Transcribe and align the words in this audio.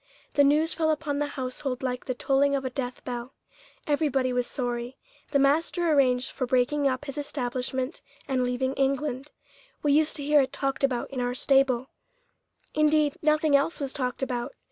The 0.33 0.43
news 0.43 0.73
fell 0.73 0.89
upon 0.89 1.19
the 1.19 1.27
household 1.27 1.83
like 1.83 2.05
the 2.05 2.15
tolling 2.15 2.55
of 2.55 2.65
a 2.65 2.71
death 2.71 3.05
bell. 3.05 3.35
Everybody 3.85 4.33
was 4.33 4.47
sorry. 4.47 4.97
The 5.29 5.37
master 5.37 5.91
arranged 5.91 6.31
for 6.31 6.47
breaking 6.47 6.87
up 6.87 7.05
his 7.05 7.19
establishment 7.19 8.01
and 8.27 8.43
leaving 8.43 8.73
England. 8.73 9.29
We 9.83 9.93
used 9.93 10.15
to 10.15 10.23
hear 10.25 10.41
it 10.41 10.51
talked 10.51 10.83
about 10.83 11.11
in 11.11 11.21
our 11.21 11.35
stable; 11.35 11.91
indeed, 12.73 13.15
nothing 13.21 13.55
else 13.55 13.79
was 13.79 13.93
talked 13.93 14.23
about. 14.23 14.55